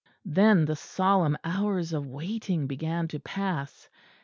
[0.25, 3.87] Then the solemn hours of waiting began to pass.